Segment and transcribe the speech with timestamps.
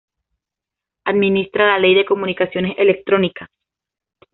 [1.05, 3.47] Administra la "Ley de Comunicaciones Electrónicas".